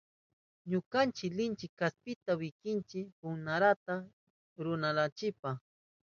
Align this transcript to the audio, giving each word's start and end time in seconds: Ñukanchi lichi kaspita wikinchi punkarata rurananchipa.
Ñukanchi 0.69 1.25
lichi 1.37 1.67
kaspita 1.79 2.31
wikinchi 2.39 2.99
punkarata 3.19 3.95
rurananchipa. 4.63 5.51